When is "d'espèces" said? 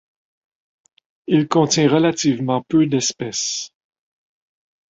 2.87-3.69